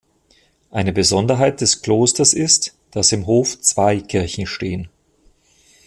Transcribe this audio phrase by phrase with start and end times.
[0.71, 4.89] Eine Besonderheit des Klosters ist, dass im Hof zwei Kirchen stehen.